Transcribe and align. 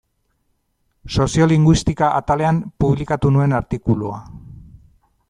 Soziolinguistika 1.17 2.09
atalean 2.21 2.63
publikatu 2.85 3.33
nuen 3.37 3.55
artikulua. 3.59 4.21